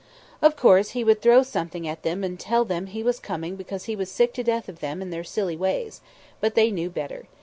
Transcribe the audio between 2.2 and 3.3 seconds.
and tell them He was